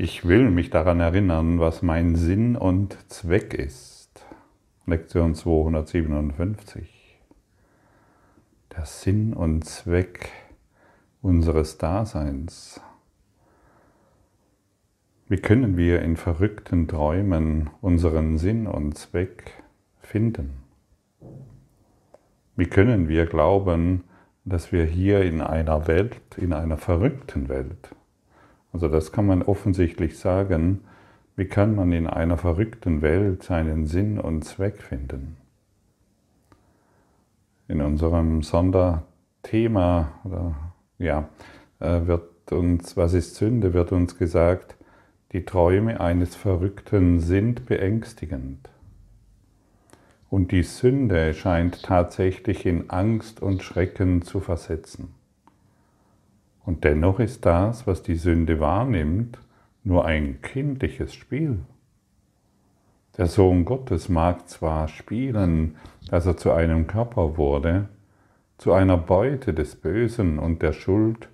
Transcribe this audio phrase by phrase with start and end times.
[0.00, 4.24] Ich will mich daran erinnern, was mein Sinn und Zweck ist.
[4.86, 7.18] Lektion 257.
[8.76, 10.30] Der Sinn und Zweck
[11.20, 12.80] unseres Daseins.
[15.26, 19.64] Wie können wir in verrückten Träumen unseren Sinn und Zweck
[20.00, 20.62] finden?
[22.54, 24.04] Wie können wir glauben,
[24.44, 27.96] dass wir hier in einer Welt, in einer verrückten Welt,
[28.72, 30.80] also das kann man offensichtlich sagen.
[31.36, 35.36] Wie kann man in einer verrückten Welt seinen Sinn und Zweck finden?
[37.68, 40.54] In unserem Sonderthema, oder,
[40.98, 41.28] ja,
[41.80, 44.76] äh, wird uns, was ist Sünde, wird uns gesagt,
[45.32, 48.70] die Träume eines Verrückten sind beängstigend.
[50.30, 55.14] Und die Sünde scheint tatsächlich in Angst und Schrecken zu versetzen.
[56.68, 59.38] Und dennoch ist das, was die Sünde wahrnimmt,
[59.84, 61.60] nur ein kindliches Spiel.
[63.16, 65.76] Der Sohn Gottes mag zwar spielen,
[66.10, 67.88] dass er zu einem Körper wurde,
[68.58, 71.30] zu einer Beute des Bösen und der Schuld,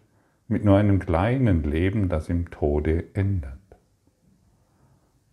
[0.46, 3.58] mit nur einem kleinen Leben, das im Tode endet.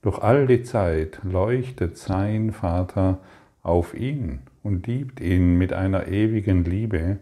[0.02, 3.20] Durch all die Zeit leuchtet sein Vater
[3.62, 7.20] auf ihn und liebt ihn mit einer ewigen Liebe,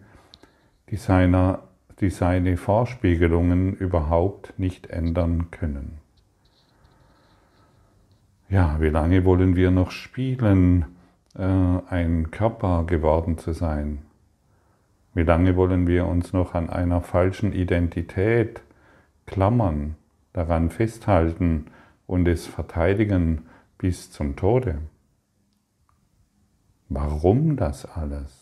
[0.90, 1.64] die seiner
[2.00, 6.00] die seine Vorspiegelungen überhaupt nicht ändern können.
[8.50, 10.86] Ja, wie lange wollen wir noch spielen,
[11.36, 14.00] äh, ein Körper geworden zu sein?
[15.14, 18.62] Wie lange wollen wir uns noch an einer falschen Identität
[19.26, 19.96] klammern,
[20.34, 21.68] daran festhalten
[22.08, 23.44] und es verteidigen
[23.78, 24.80] bis zum Tode?
[26.88, 28.39] Warum das alles?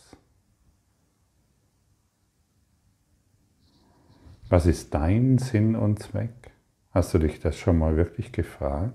[4.49, 6.51] Was ist dein Sinn und Zweck?
[6.91, 8.93] Hast du dich das schon mal wirklich gefragt?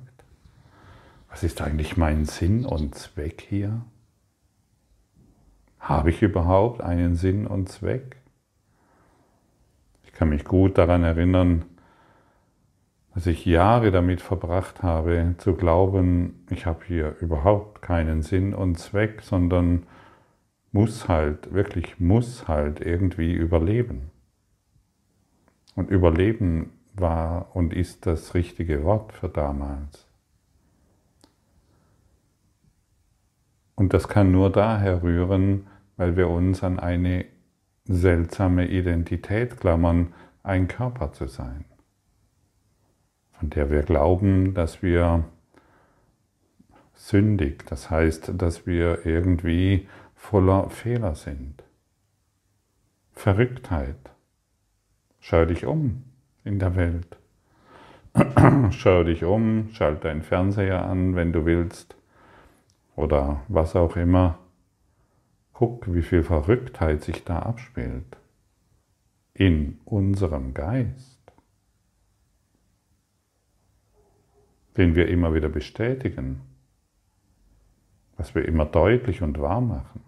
[1.28, 3.82] Was ist eigentlich mein Sinn und Zweck hier?
[5.78, 8.16] Habe ich überhaupt einen Sinn und Zweck?
[10.04, 11.66] Ich kann mich gut daran erinnern,
[13.14, 18.78] dass ich Jahre damit verbracht habe, zu glauben, ich habe hier überhaupt keinen Sinn und
[18.78, 19.82] Zweck, sondern
[20.70, 24.11] muss halt, wirklich muss halt irgendwie überleben.
[25.74, 30.06] Und Überleben war und ist das richtige Wort für damals.
[33.74, 35.66] Und das kann nur daher rühren,
[35.96, 37.24] weil wir uns an eine
[37.84, 40.12] seltsame Identität klammern,
[40.42, 41.64] ein Körper zu sein,
[43.32, 45.24] von der wir glauben, dass wir
[46.94, 51.64] sündig, das heißt, dass wir irgendwie voller Fehler sind.
[53.12, 54.11] Verrücktheit,
[55.24, 56.02] Schau dich um
[56.42, 57.16] in der Welt.
[58.72, 61.94] Schau dich um, schalt deinen Fernseher an, wenn du willst,
[62.96, 64.40] oder was auch immer.
[65.52, 68.16] Guck, wie viel Verrücktheit sich da abspielt.
[69.32, 71.20] In unserem Geist.
[74.76, 76.40] Den wir immer wieder bestätigen.
[78.16, 80.02] Was wir immer deutlich und wahr machen.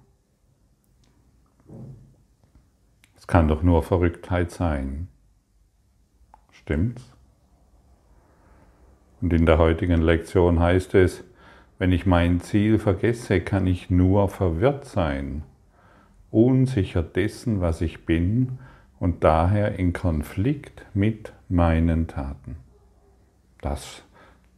[3.24, 5.08] Es kann doch nur Verrücktheit sein.
[6.50, 7.10] Stimmt's?
[9.22, 11.24] Und in der heutigen Lektion heißt es,
[11.78, 15.42] wenn ich mein Ziel vergesse, kann ich nur verwirrt sein,
[16.30, 18.58] unsicher dessen, was ich bin
[19.00, 22.56] und daher in Konflikt mit meinen Taten.
[23.62, 24.02] Das,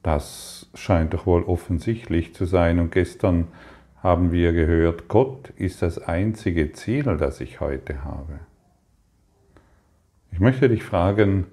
[0.02, 2.80] das scheint doch wohl offensichtlich zu sein.
[2.80, 3.46] Und gestern
[4.02, 8.40] haben wir gehört, Gott ist das einzige Ziel, das ich heute habe.
[10.30, 11.46] Ich möchte dich fragen,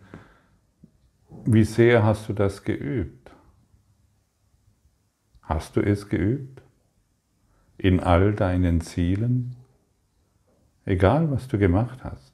[1.46, 3.32] wie sehr hast du das geübt?
[5.42, 6.62] Hast du es geübt?
[7.78, 9.56] In all deinen Zielen?
[10.86, 12.34] Egal, was du gemacht hast.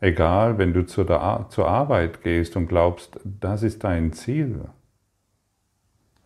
[0.00, 1.06] Egal, wenn du zur,
[1.48, 4.68] zur Arbeit gehst und glaubst, das ist dein Ziel.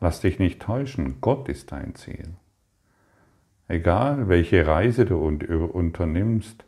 [0.00, 2.34] Lass dich nicht täuschen, Gott ist dein Ziel.
[3.70, 6.64] Egal, welche Reise du unternimmst,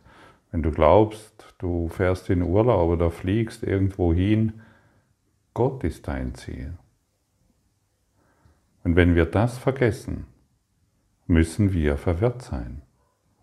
[0.51, 4.61] wenn du glaubst, du fährst in Urlaub oder fliegst irgendwo hin,
[5.53, 6.77] Gott ist dein Ziel.
[8.85, 10.27] Und wenn wir das vergessen,
[11.27, 12.83] müssen wir verwirrt sein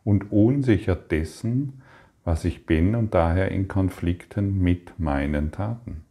[0.04, 1.82] und unsicher dessen,
[2.24, 6.06] was ich bin und daher in Konflikten mit meinen Taten.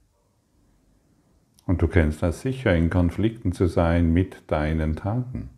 [1.66, 5.50] Und du kennst das sicher, in Konflikten zu sein mit deinen Taten.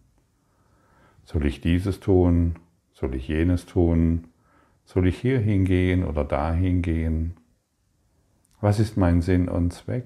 [1.26, 2.56] Soll ich dieses tun?
[2.92, 4.26] Soll ich jenes tun?
[4.86, 7.38] Soll ich hier hingehen oder dahin gehen?
[8.60, 10.06] Was ist mein Sinn und Zweck?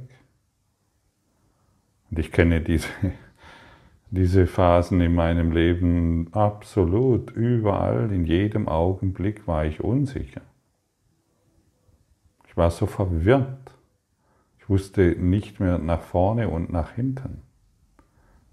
[2.10, 2.88] Und ich kenne diese,
[4.12, 7.32] diese Phasen in meinem Leben absolut.
[7.32, 10.42] Überall, in jedem Augenblick war ich unsicher.
[12.48, 13.76] Ich war so verwirrt.
[14.60, 17.42] Ich wusste nicht mehr nach vorne und nach hinten,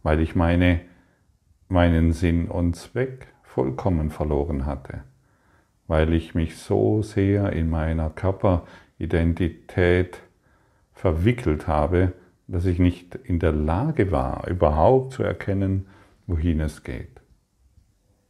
[0.03, 0.81] weil ich meine,
[1.73, 5.05] meinen Sinn und Zweck vollkommen verloren hatte,
[5.87, 10.21] weil ich mich so sehr in meiner Körperidentität
[10.93, 12.13] verwickelt habe,
[12.47, 15.87] dass ich nicht in der Lage war, überhaupt zu erkennen,
[16.27, 17.23] wohin es geht.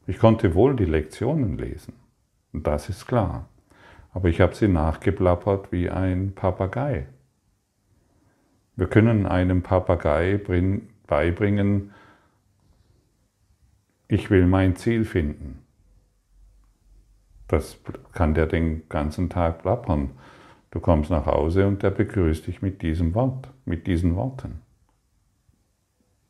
[0.07, 1.95] Ich konnte wohl die Lektionen lesen,
[2.53, 3.49] und das ist klar,
[4.13, 7.09] aber ich habe sie nachgeplappert wie ein Papagei.
[8.77, 10.41] Wir können einem Papagei
[11.07, 11.91] beibringen,
[14.13, 15.61] ich will mein Ziel finden.
[17.49, 17.79] Das
[18.13, 20.11] kann der den ganzen Tag plappern.
[20.71, 24.61] Du kommst nach Hause und der begrüßt dich mit diesem Wort, mit diesen Worten.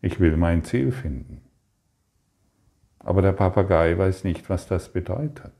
[0.01, 1.41] Ich will mein Ziel finden.
[3.01, 5.53] Aber der Papagei weiß nicht, was das bedeutet.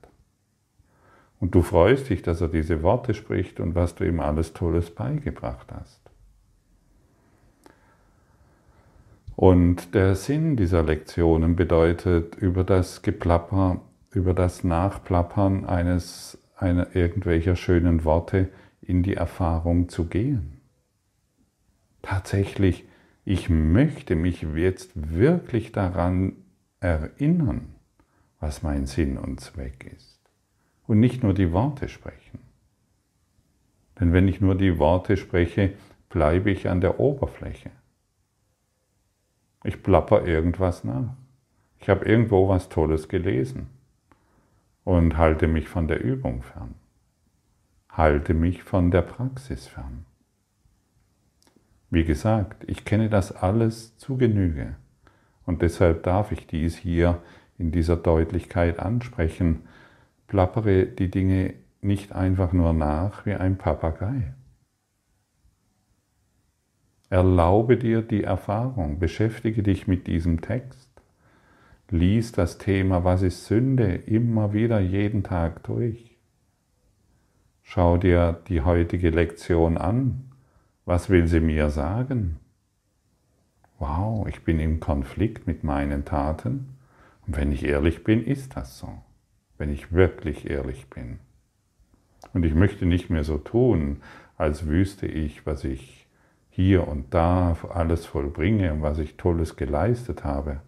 [1.41, 4.95] Und du freust dich, dass er diese Worte spricht und was du ihm alles Tolles
[4.95, 6.02] beigebracht hast.
[9.43, 13.81] Und der Sinn dieser Lektionen bedeutet, über das Geplapper,
[14.11, 18.47] über das Nachplappern eines, einer, irgendwelcher schönen Worte
[18.81, 20.61] in die Erfahrung zu gehen.
[22.01, 22.85] Tatsächlich,
[23.25, 26.37] ich möchte mich jetzt wirklich daran
[26.79, 27.75] erinnern,
[28.39, 30.21] was mein Sinn und Zweck ist.
[30.87, 32.39] Und nicht nur die Worte sprechen.
[33.99, 35.73] Denn wenn ich nur die Worte spreche,
[36.07, 37.71] bleibe ich an der Oberfläche.
[39.63, 41.15] Ich plapper irgendwas nach.
[41.79, 43.67] Ich habe irgendwo was Tolles gelesen
[44.83, 46.75] und halte mich von der Übung fern.
[47.89, 50.05] Halte mich von der Praxis fern.
[51.89, 54.75] Wie gesagt, ich kenne das alles zu Genüge
[55.45, 57.21] und deshalb darf ich dies hier
[57.57, 59.67] in dieser Deutlichkeit ansprechen.
[60.27, 64.33] Plappere die Dinge nicht einfach nur nach wie ein Papagei.
[67.13, 70.89] Erlaube dir die Erfahrung, beschäftige dich mit diesem Text,
[71.91, 76.17] lies das Thema Was ist Sünde immer wieder jeden Tag durch.
[77.61, 80.31] Schau dir die heutige Lektion an.
[80.85, 82.39] Was will sie mir sagen?
[83.77, 86.77] Wow, ich bin im Konflikt mit meinen Taten.
[87.27, 88.89] Und wenn ich ehrlich bin, ist das so.
[89.59, 91.19] Wenn ich wirklich ehrlich bin.
[92.33, 94.01] Und ich möchte nicht mehr so tun,
[94.35, 96.02] als wüsste ich, was ich
[96.55, 100.61] hier und da alles vollbringe und was ich Tolles geleistet habe.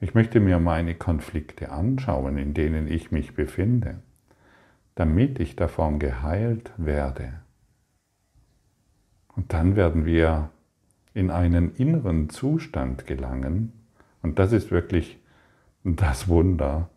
[0.00, 3.98] Ich möchte mir meine Konflikte anschauen, in denen ich mich befinde,
[4.94, 7.34] damit ich davon geheilt werde.
[9.36, 10.48] Und dann werden wir
[11.12, 13.74] in einen inneren Zustand gelangen,
[14.22, 15.18] und das ist wirklich
[15.84, 16.88] das Wunder.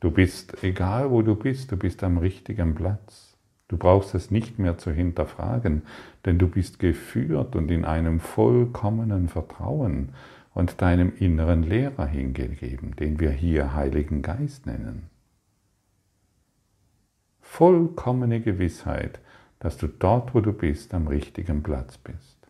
[0.00, 3.31] Du bist, egal wo du bist, du bist am richtigen Platz.
[3.72, 5.80] Du brauchst es nicht mehr zu hinterfragen,
[6.26, 10.10] denn du bist geführt und in einem vollkommenen Vertrauen
[10.52, 15.08] und deinem inneren Lehrer hingegeben, den wir hier Heiligen Geist nennen.
[17.40, 19.20] Vollkommene Gewissheit,
[19.58, 22.46] dass du dort, wo du bist, am richtigen Platz bist.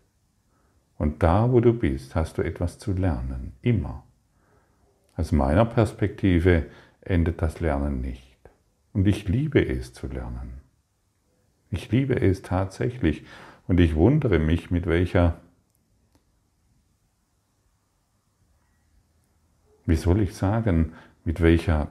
[0.98, 4.02] Und da, wo du bist, hast du etwas zu lernen, immer.
[5.16, 6.66] Aus meiner Perspektive
[7.00, 8.36] endet das Lernen nicht.
[8.92, 10.61] Und ich liebe es zu lernen.
[11.72, 13.24] Ich liebe es tatsächlich
[13.66, 15.40] und ich wundere mich, mit welcher,
[19.86, 20.92] wie soll ich sagen,
[21.24, 21.88] mit welcher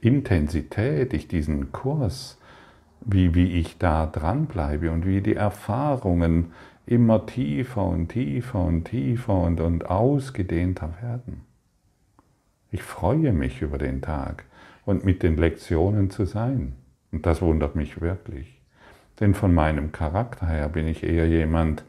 [0.00, 2.38] Intensität ich diesen Kurs,
[3.00, 6.52] wie, wie ich da dranbleibe und wie die Erfahrungen
[6.86, 11.40] immer tiefer und tiefer und tiefer und, und ausgedehnter werden.
[12.70, 14.44] Ich freue mich über den Tag
[14.84, 16.76] und mit den Lektionen zu sein.
[17.16, 18.60] Und das wundert mich wirklich.
[19.20, 21.82] Denn von meinem Charakter her bin ich eher jemand,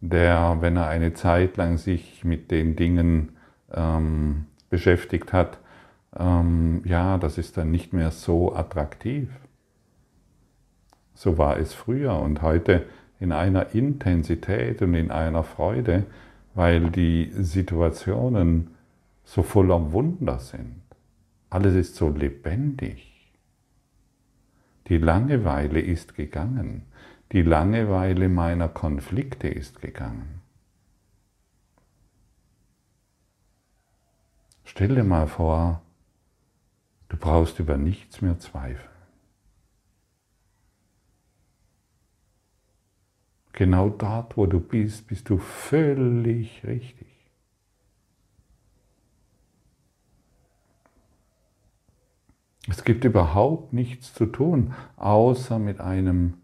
[0.00, 3.30] der, wenn er eine Zeit lang sich mit den Dingen
[3.74, 5.58] ähm, beschäftigt hat,
[6.16, 9.30] ähm, ja, das ist dann nicht mehr so attraktiv.
[11.12, 12.86] So war es früher und heute
[13.18, 16.04] in einer Intensität und in einer Freude,
[16.54, 18.76] weil die Situationen
[19.24, 20.82] so voller Wunder sind.
[21.50, 23.11] Alles ist so lebendig.
[24.92, 26.82] Die Langeweile ist gegangen.
[27.32, 30.42] Die Langeweile meiner Konflikte ist gegangen.
[34.64, 35.80] Stell dir mal vor,
[37.08, 38.90] Du brauchst über nichts mehr zweifeln.
[43.54, 47.21] Genau dort, wo du bist, bist du völlig richtig.
[52.68, 56.34] Es gibt überhaupt nichts zu tun, außer mit einem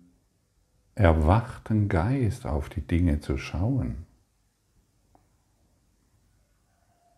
[0.95, 4.07] erwachten Geist auf die Dinge zu schauen.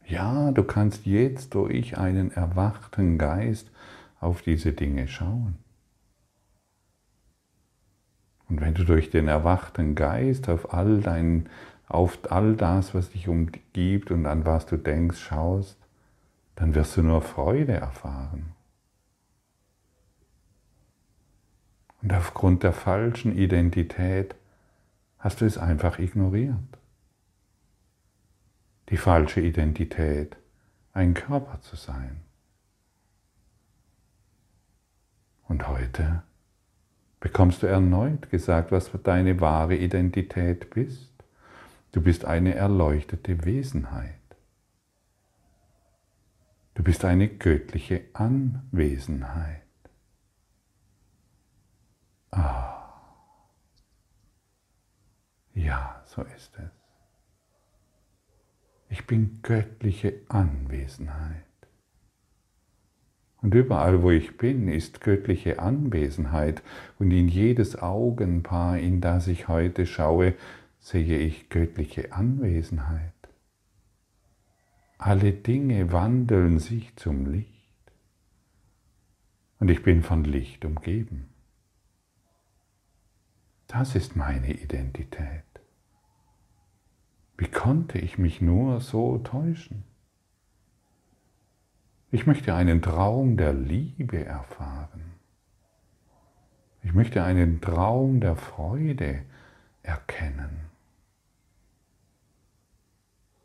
[0.06, 3.70] Ja, du kannst jetzt durch einen erwachten Geist
[4.20, 5.56] auf diese Dinge schauen.
[8.48, 11.48] Und wenn du durch den erwachten Geist auf all dein,
[11.86, 15.78] auf all das, was dich umgibt und an was du denkst, schaust,
[16.56, 18.52] dann wirst du nur Freude erfahren.
[22.02, 24.34] Und aufgrund der falschen Identität
[25.18, 26.56] hast du es einfach ignoriert.
[28.88, 30.36] Die falsche Identität,
[30.92, 32.20] ein Körper zu sein.
[35.46, 36.22] Und heute
[37.20, 41.10] bekommst du erneut gesagt, was deine wahre Identität bist.
[41.92, 44.14] Du bist eine erleuchtete Wesenheit.
[46.74, 49.59] Du bist eine göttliche Anwesenheit.
[52.30, 52.70] Ah.
[55.54, 56.70] Ja, so ist es.
[58.88, 61.44] Ich bin göttliche Anwesenheit.
[63.42, 66.62] Und überall, wo ich bin, ist göttliche Anwesenheit.
[66.98, 70.34] Und in jedes Augenpaar, in das ich heute schaue,
[70.78, 73.12] sehe ich göttliche Anwesenheit.
[74.98, 77.48] Alle Dinge wandeln sich zum Licht.
[79.58, 81.29] Und ich bin von Licht umgeben.
[83.72, 85.44] Das ist meine Identität.
[87.38, 89.84] Wie konnte ich mich nur so täuschen?
[92.10, 95.12] Ich möchte einen Traum der Liebe erfahren.
[96.82, 99.22] Ich möchte einen Traum der Freude
[99.84, 100.50] erkennen.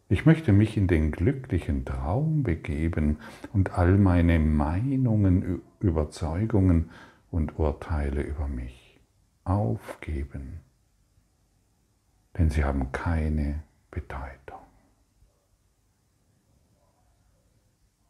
[0.09, 3.19] Ich möchte mich in den glücklichen Traum begeben
[3.53, 6.89] und all meine Meinungen, Überzeugungen
[7.29, 8.84] und Urteile über mich
[9.45, 10.59] aufgeben,
[12.37, 14.59] denn sie haben keine Bedeutung.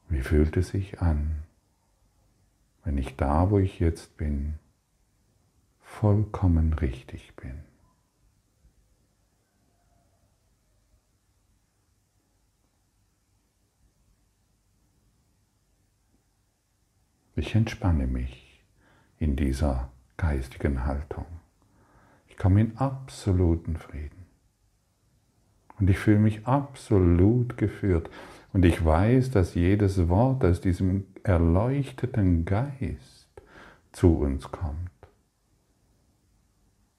[0.09, 1.43] Wie fühlt es sich an,
[2.83, 4.55] wenn ich da, wo ich jetzt bin,
[5.81, 7.63] vollkommen richtig bin?
[17.37, 18.63] Ich entspanne mich
[19.19, 21.25] in dieser geistigen Haltung.
[22.27, 24.25] Ich komme in absoluten Frieden.
[25.79, 28.09] Und ich fühle mich absolut geführt.
[28.53, 33.27] Und ich weiß, dass jedes Wort aus diesem erleuchteten Geist
[33.91, 34.89] zu uns kommt.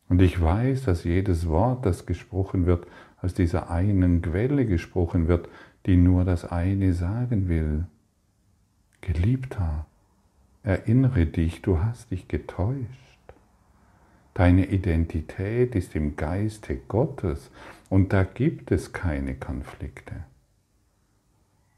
[0.09, 2.87] Und ich weiß, dass jedes Wort, das gesprochen wird,
[3.21, 5.49] aus dieser einen Quelle gesprochen wird,
[5.87, 7.87] die nur das eine sagen will.
[9.01, 9.87] Geliebter,
[10.63, 13.06] erinnere dich, du hast dich getäuscht.
[14.37, 17.51] Deine Identität ist im Geiste Gottes
[17.89, 20.13] und da gibt es keine Konflikte.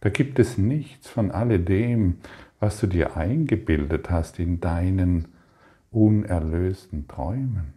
[0.00, 2.18] Da gibt es nichts von alledem,
[2.58, 5.28] was du dir eingebildet hast in deinen
[5.92, 7.74] unerlösten Träumen.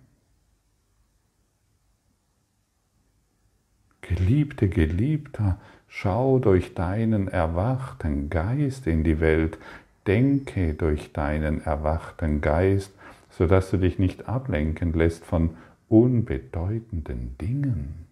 [4.02, 9.60] Geliebte, Geliebter, schau durch deinen erwachten Geist in die Welt,
[10.08, 12.92] denke durch deinen erwachten Geist
[13.32, 15.56] sodass du dich nicht ablenken lässt von
[15.90, 18.06] unbedeutenden Dingen.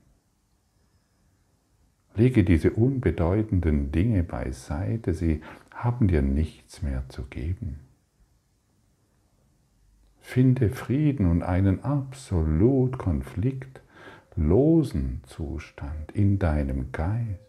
[2.16, 7.80] Lege diese unbedeutenden Dinge beiseite, sie haben dir nichts mehr zu geben.
[10.20, 17.40] Finde Frieden und einen absolut konfliktlosen Zustand in deinem Geist.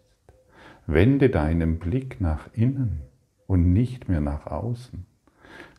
[0.86, 3.02] Wende deinen Blick nach innen
[3.46, 5.06] und nicht mehr nach außen.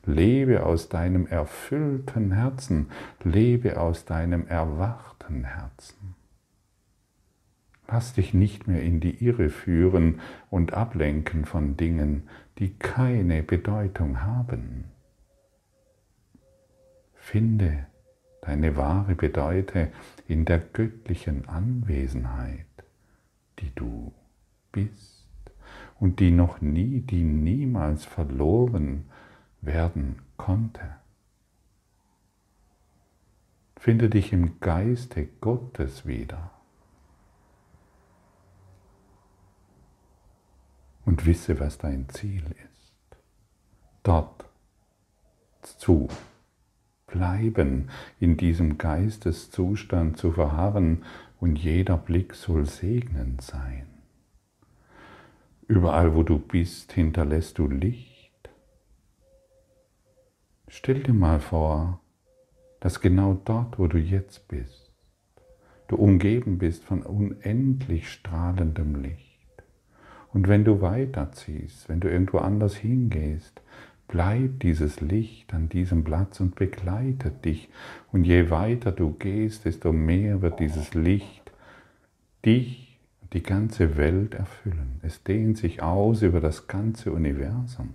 [0.05, 2.89] Lebe aus deinem erfüllten Herzen,
[3.23, 6.15] lebe aus deinem erwachten Herzen.
[7.87, 14.21] Lass dich nicht mehr in die Irre führen und ablenken von Dingen, die keine Bedeutung
[14.21, 14.85] haben.
[17.15, 17.85] Finde
[18.41, 19.91] deine wahre Bedeute
[20.27, 22.65] in der göttlichen Anwesenheit,
[23.59, 24.13] die du
[24.71, 25.27] bist
[25.99, 29.05] und die noch nie, die niemals verloren
[29.61, 30.95] werden konnte.
[33.77, 36.51] Finde dich im Geiste Gottes wieder
[41.05, 43.17] und wisse, was dein Ziel ist.
[44.03, 44.45] dort
[45.61, 46.07] zu
[47.07, 47.89] bleiben,
[48.19, 51.03] in diesem Geisteszustand zu verharren
[51.39, 53.87] und jeder Blick soll segnend sein.
[55.67, 58.10] Überall, wo du bist, hinterlässt du Licht.
[60.73, 61.99] Stell dir mal vor,
[62.79, 64.89] dass genau dort, wo du jetzt bist,
[65.89, 69.51] du umgeben bist von unendlich strahlendem Licht.
[70.31, 73.61] Und wenn du weiterziehst, wenn du irgendwo anders hingehst,
[74.07, 77.67] bleibt dieses Licht an diesem Platz und begleitet dich.
[78.13, 81.51] Und je weiter du gehst, desto mehr wird dieses Licht
[82.45, 85.01] dich und die ganze Welt erfüllen.
[85.01, 87.93] Es dehnt sich aus über das ganze Universum.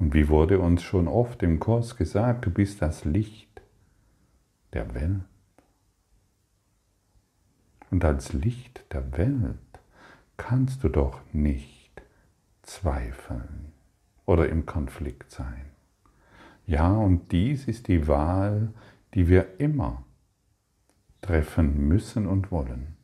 [0.00, 3.60] Und wie wurde uns schon oft im Kurs gesagt, du bist das Licht
[4.72, 5.20] der Welt.
[7.90, 9.58] Und als Licht der Welt
[10.38, 12.02] kannst du doch nicht
[12.62, 13.72] zweifeln
[14.24, 15.66] oder im Konflikt sein.
[16.66, 18.72] Ja, und dies ist die Wahl,
[19.12, 20.04] die wir immer
[21.20, 22.96] treffen müssen und wollen.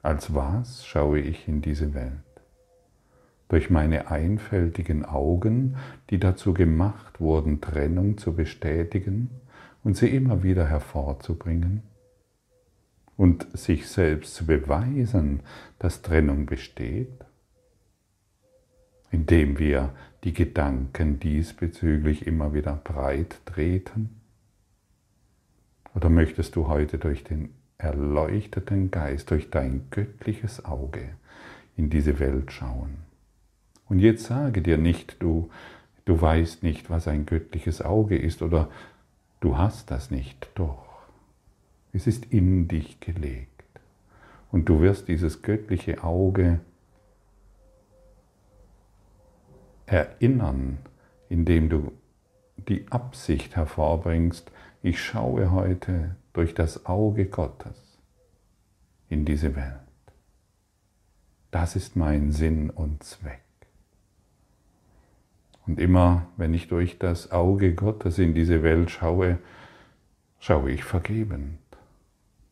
[0.00, 2.31] Als was schaue ich in diese Welt?
[3.52, 5.76] Durch meine einfältigen Augen,
[6.10, 9.30] die dazu gemacht wurden, Trennung zu bestätigen
[9.84, 11.82] und sie immer wieder hervorzubringen?
[13.16, 15.42] und sich selbst zu beweisen,
[15.78, 17.24] dass Trennung besteht,
[19.12, 19.94] indem wir
[20.24, 24.20] die Gedanken diesbezüglich immer wieder breit treten?
[25.94, 31.10] Oder möchtest du heute durch den erleuchteten Geist, durch dein göttliches Auge
[31.76, 33.11] in diese Welt schauen?
[33.88, 35.50] Und jetzt sage dir nicht, du,
[36.04, 38.68] du weißt nicht, was ein göttliches Auge ist oder
[39.40, 40.48] du hast das nicht.
[40.54, 40.86] Doch.
[41.92, 43.48] Es ist in dich gelegt.
[44.50, 46.60] Und du wirst dieses göttliche Auge
[49.86, 50.78] erinnern,
[51.28, 51.92] indem du
[52.56, 54.50] die Absicht hervorbringst,
[54.82, 57.98] ich schaue heute durch das Auge Gottes
[59.08, 59.76] in diese Welt.
[61.50, 63.41] Das ist mein Sinn und Zweck.
[65.66, 69.38] Und immer, wenn ich durch das Auge Gottes in diese Welt schaue,
[70.40, 71.58] schaue ich vergebend.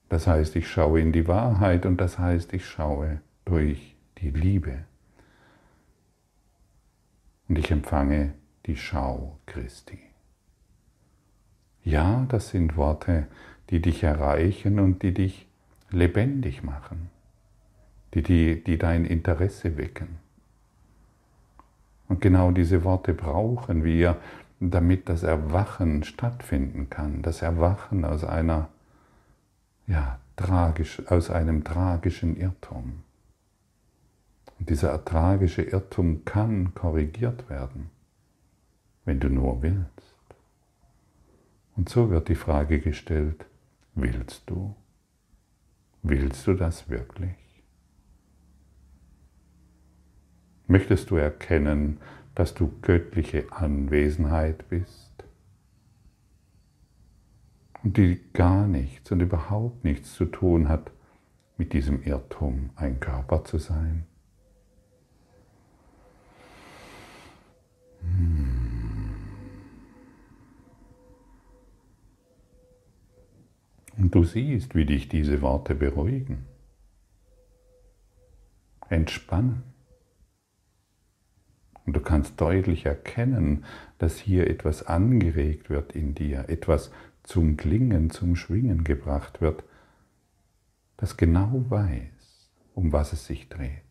[0.09, 4.85] Das heißt, ich schaue in die Wahrheit und das heißt, ich schaue durch die Liebe.
[7.49, 8.35] Und ich empfange
[8.67, 9.99] die Schau Christi.
[11.83, 13.27] Ja, das sind Worte,
[13.71, 15.47] die dich erreichen und die dich
[15.91, 17.11] lebendig machen,
[18.15, 20.19] die, die, die dein Interesse wecken.
[22.11, 24.17] Und genau diese Worte brauchen wir,
[24.59, 28.69] damit das Erwachen stattfinden kann, das Erwachen aus einer
[29.87, 33.05] ja, tragisch, aus einem tragischen Irrtum.
[34.59, 37.91] Und dieser tragische Irrtum kann korrigiert werden,
[39.05, 40.13] wenn du nur willst.
[41.77, 43.47] Und so wird die Frage gestellt,
[43.95, 44.75] willst du?
[46.03, 47.50] Willst du das wirklich?
[50.71, 51.99] Möchtest du erkennen,
[52.35, 55.11] dass du göttliche Anwesenheit bist?
[57.83, 60.91] und die gar nichts und überhaupt nichts zu tun hat
[61.57, 64.07] mit diesem Irrtum, ein Körper zu sein.
[73.97, 76.47] Und du siehst, wie dich diese Worte beruhigen,
[78.89, 79.70] entspannen.
[81.91, 83.65] Und du kannst deutlich erkennen,
[83.99, 86.93] dass hier etwas angeregt wird in dir, etwas
[87.25, 89.65] zum Klingen, zum Schwingen gebracht wird,
[90.99, 93.83] das genau weiß, um was es sich dreht.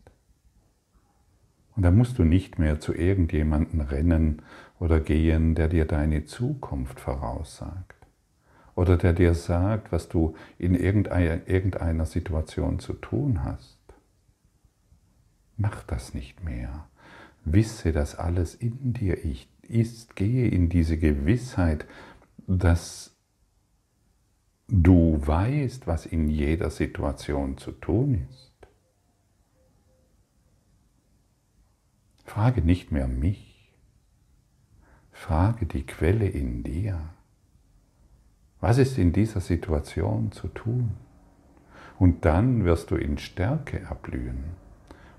[1.76, 4.40] Und da musst du nicht mehr zu irgendjemandem rennen
[4.78, 8.06] oder gehen, der dir deine Zukunft voraussagt
[8.76, 13.76] oder der dir sagt, was du in irgendeiner Situation zu tun hast.
[15.58, 16.86] Mach das nicht mehr.
[17.44, 19.24] Wisse, dass alles in dir
[19.62, 20.16] ist.
[20.16, 21.86] Gehe in diese Gewissheit,
[22.46, 23.10] dass
[24.72, 28.52] Du weißt, was in jeder Situation zu tun ist.
[32.24, 33.74] Frage nicht mehr mich,
[35.10, 37.00] frage die Quelle in dir.
[38.60, 40.92] Was ist in dieser Situation zu tun?
[41.98, 44.44] Und dann wirst du in Stärke erblühen.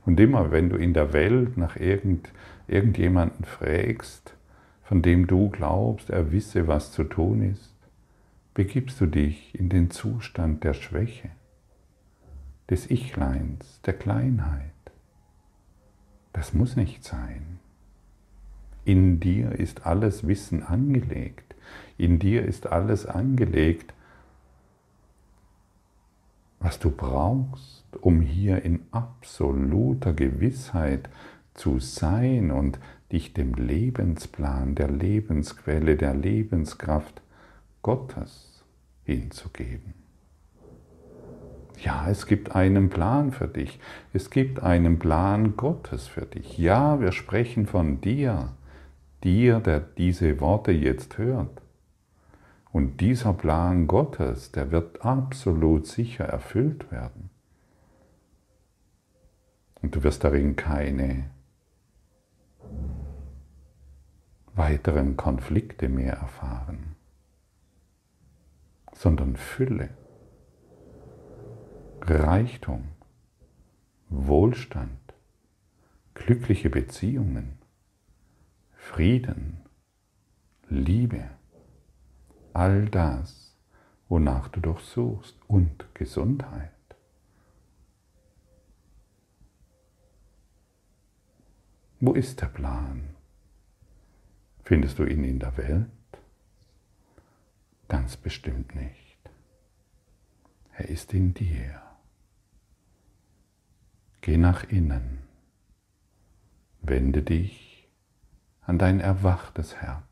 [0.06, 2.30] Und immer wenn du in der Welt nach irgend,
[2.68, 4.36] irgendjemanden fragst,
[4.84, 7.76] von dem du glaubst, er wisse, was zu tun ist,
[8.54, 11.30] begibst du dich in den Zustand der Schwäche,
[12.70, 14.72] des Ichleins, der Kleinheit.
[16.34, 17.60] Das muss nicht sein.
[18.84, 21.56] In dir ist alles Wissen angelegt.
[21.98, 23.94] In dir ist alles angelegt,
[26.62, 31.10] was du brauchst, um hier in absoluter Gewissheit
[31.54, 32.80] zu sein und
[33.12, 37.22] dich dem Lebensplan, der Lebensquelle, der Lebenskraft
[37.82, 38.64] Gottes
[39.04, 39.96] hinzugeben.
[41.84, 43.80] Ja, es gibt einen Plan für dich.
[44.14, 46.60] Es gibt einen Plan Gottes für dich.
[46.60, 48.50] Ja, wir sprechen von dir,
[49.24, 51.62] dir, der diese Worte jetzt hört.
[52.72, 57.30] Und dieser Plan Gottes, der wird absolut sicher erfüllt werden.
[59.82, 61.30] Und du wirst darin keine
[64.54, 66.96] weiteren Konflikte mehr erfahren,
[68.94, 69.90] sondern Fülle,
[72.02, 72.90] Reichtum,
[74.10, 75.00] Wohlstand,
[76.14, 77.58] glückliche Beziehungen,
[78.76, 79.62] Frieden,
[80.70, 81.24] Liebe
[82.54, 83.56] all das,
[84.10, 86.72] wonach du doch suchst und Gesundheit.
[92.00, 93.16] Wo ist der Plan?
[94.64, 95.88] Findest du ihn in der Welt?
[97.88, 99.18] Ganz bestimmt nicht.
[100.74, 101.82] Er ist in dir.
[104.22, 105.20] Geh nach innen.
[106.82, 107.88] Wende dich
[108.62, 110.11] an dein erwachtes Herz.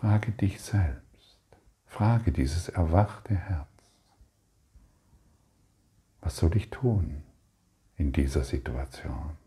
[0.00, 1.38] Frage dich selbst,
[1.86, 3.66] frage dieses erwachte Herz,
[6.20, 7.22] was soll ich tun
[7.96, 9.38] in dieser Situation?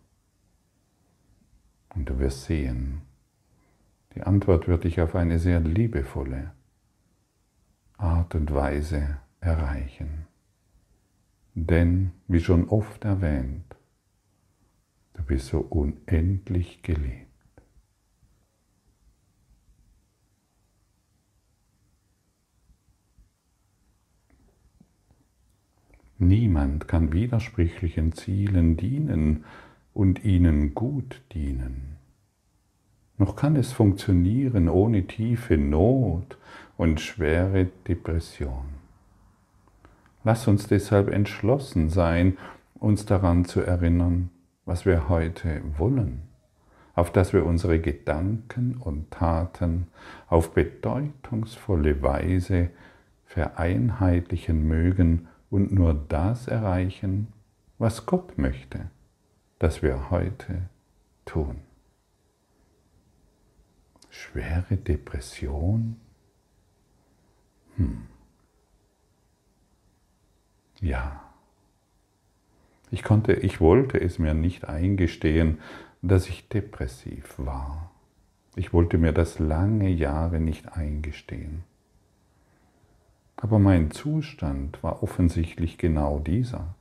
[1.93, 3.03] Und du wirst sehen,
[4.15, 6.51] die Antwort wird dich auf eine sehr liebevolle
[7.99, 10.25] Art und Weise erreichen.
[11.53, 13.75] Denn, wie schon oft erwähnt,
[15.13, 17.28] du bist so unendlich geliebt.
[26.21, 29.45] Niemand kann widersprüchlichen Zielen dienen
[29.93, 31.95] und ihnen gut dienen.
[33.17, 36.37] Noch kann es funktionieren ohne tiefe Not
[36.75, 38.65] und schwere Depression.
[40.25, 42.37] Lass uns deshalb entschlossen sein,
[42.75, 44.29] uns daran zu erinnern,
[44.65, 46.23] was wir heute wollen,
[46.95, 49.87] auf dass wir unsere Gedanken und Taten
[50.27, 52.71] auf bedeutungsvolle Weise
[53.25, 57.27] vereinheitlichen mögen und nur das erreichen,
[57.77, 58.89] was Gott möchte,
[59.57, 60.69] dass wir heute
[61.25, 61.61] tun.
[64.09, 65.97] Schwere Depression?
[67.75, 68.07] Hm.
[70.81, 71.23] Ja.
[72.91, 75.59] Ich konnte, ich wollte es mir nicht eingestehen,
[76.01, 77.91] dass ich depressiv war.
[78.55, 81.63] Ich wollte mir das lange Jahre nicht eingestehen.
[83.41, 86.75] Aber mein Zustand war offensichtlich genau dieser.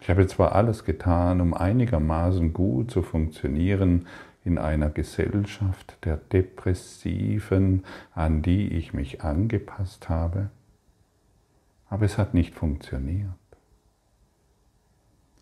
[0.00, 4.06] Ich habe zwar alles getan, um einigermaßen gut zu funktionieren
[4.44, 10.50] in einer Gesellschaft der Depressiven, an die ich mich angepasst habe,
[11.88, 13.28] aber es hat nicht funktioniert.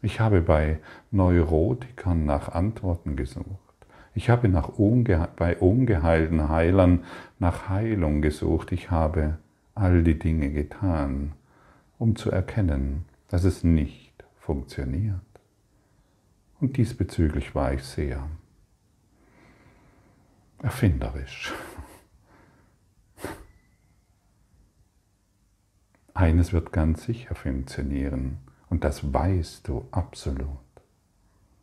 [0.02, 3.69] Ich habe bei Neurotikern nach Antworten gesucht.
[4.14, 7.04] Ich habe nach unge bei ungeheilten Heilern
[7.38, 8.72] nach Heilung gesucht.
[8.72, 9.38] Ich habe
[9.74, 11.32] all die Dinge getan,
[11.98, 15.20] um zu erkennen, dass es nicht funktioniert.
[16.60, 18.28] Und diesbezüglich war ich sehr
[20.58, 21.52] erfinderisch.
[26.14, 30.58] Eines wird ganz sicher funktionieren und das weißt du absolut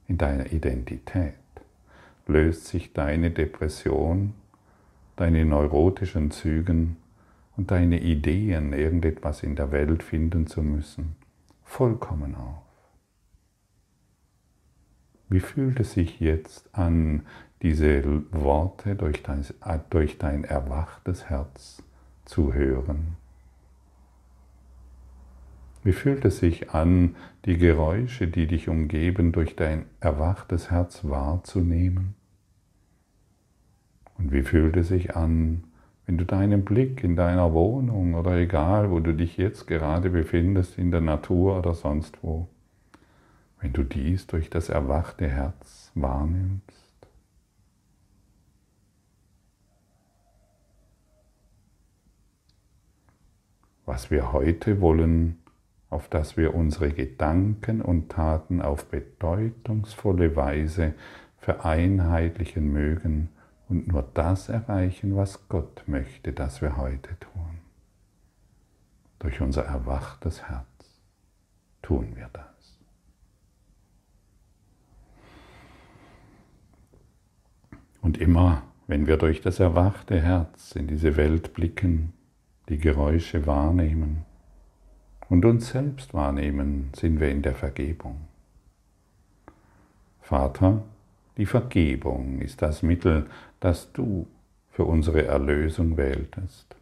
[0.07, 1.35] in deiner Identität
[2.27, 4.33] löst sich deine Depression,
[5.15, 6.97] deine neurotischen Zügen
[7.55, 11.15] und deine Ideen, irgendetwas in der Welt finden zu müssen,
[11.63, 12.63] vollkommen auf.
[15.29, 17.25] Wie fühlt es sich jetzt an,
[17.61, 19.43] diese Worte durch dein,
[19.89, 21.83] durch dein erwachtes Herz
[22.23, 23.17] zu hören?
[25.83, 32.16] Wie fühlt es sich an, die Geräusche, die dich umgeben, durch dein erwachtes Herz wahrzunehmen?
[34.17, 35.63] Und wie fühlt es sich an,
[36.05, 40.77] wenn du deinen Blick in deiner Wohnung oder egal, wo du dich jetzt gerade befindest,
[40.77, 42.47] in der Natur oder sonst wo,
[43.59, 46.63] wenn du dies durch das erwachte Herz wahrnimmst?
[53.85, 55.37] Was wir heute wollen,
[55.89, 60.93] auf das wir unsere Gedanken und Taten auf bedeutungsvolle Weise
[61.39, 63.29] vereinheitlichen mögen
[63.69, 67.59] und nur das erreichen, was Gott möchte, dass wir heute tun.
[69.19, 71.01] Durch unser erwachtes Herz
[71.81, 72.45] tun wir das.
[78.01, 82.13] Und immer, wenn wir durch das erwachte Herz in diese Welt blicken,
[82.69, 84.23] die Geräusche wahrnehmen
[85.29, 88.27] und uns selbst wahrnehmen, sind wir in der Vergebung.
[90.21, 90.83] Vater,
[91.37, 93.27] die Vergebung ist das Mittel,
[93.59, 94.27] das du
[94.71, 96.75] für unsere Erlösung wähltest.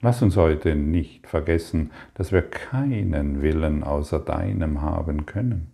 [0.00, 5.70] Lass uns heute nicht vergessen, dass wir keinen Willen außer deinem haben können.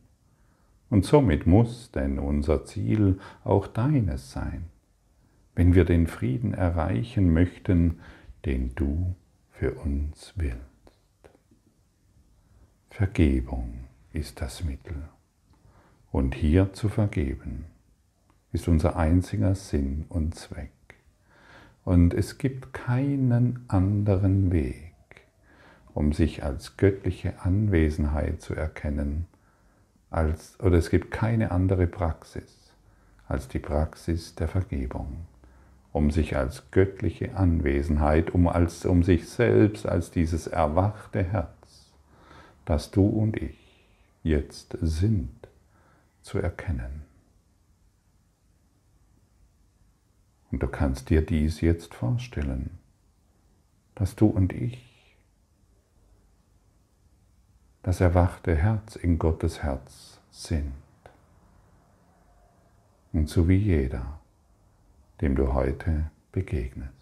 [0.91, 4.65] Und somit muss denn unser Ziel auch deines sein,
[5.55, 8.01] wenn wir den Frieden erreichen möchten,
[8.45, 9.15] den du
[9.51, 10.59] für uns willst.
[12.91, 14.97] Vergebung ist das Mittel.
[16.13, 17.67] Und hier zu vergeben
[18.55, 20.71] ist unser einziger Sinn und Zweck.
[21.85, 24.95] Und es gibt keinen anderen Weg,
[25.93, 29.27] um sich als göttliche Anwesenheit zu erkennen,
[30.09, 32.65] als, oder es gibt keine andere Praxis
[33.27, 35.27] als die Praxis der Vergebung,
[35.93, 41.91] um sich als göttliche Anwesenheit, um, als, um sich selbst als dieses erwachte Herz,
[42.65, 43.59] das du und ich
[44.23, 45.49] jetzt sind,
[46.23, 47.14] zu erkennen.
[50.55, 52.79] Und du kannst dir dies jetzt vorstellen,
[53.97, 55.17] dass du und ich,
[57.83, 60.73] das erwachte Herz in Gottes Herz sind.
[63.13, 64.21] Und so wie jeder,
[65.21, 66.93] dem du heute begegnest.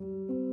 [0.00, 0.43] Musik